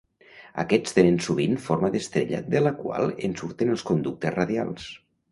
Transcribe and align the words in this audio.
Aquests 0.61 0.95
tenen 0.99 1.17
sovint 1.25 1.51
forma 1.65 1.91
d'estrella 1.95 2.39
de 2.53 2.61
la 2.67 2.71
qual 2.79 3.13
en 3.27 3.35
surten 3.43 3.75
els 3.75 3.83
conductes 3.91 4.35
radials. 4.37 4.89